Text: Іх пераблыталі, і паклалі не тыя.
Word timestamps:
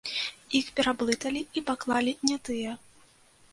Іх 0.59 0.71
пераблыталі, 0.79 1.45
і 1.61 1.63
паклалі 1.69 2.17
не 2.31 2.41
тыя. 2.49 2.71